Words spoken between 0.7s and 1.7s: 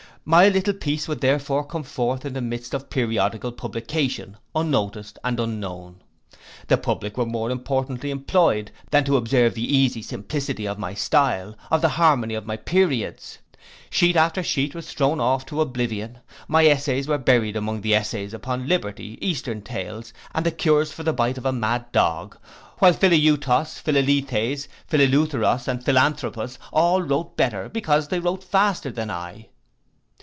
piece would therefore